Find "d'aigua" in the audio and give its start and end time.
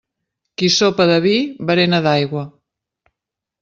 2.09-2.47